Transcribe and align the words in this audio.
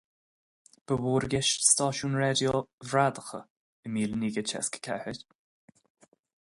Ba 0.91 0.95
mhór 1.03 1.27
i 1.27 1.29
gceist 1.33 1.67
stáisiúin 1.73 2.17
raidió 2.21 2.63
bhradacha 2.87 3.43
i 3.89 3.95
míle 3.99 4.21
naoi 4.25 4.35
gcéad 4.39 4.53
seasca 4.55 4.83
a 4.83 4.87
ceathair. 4.99 5.25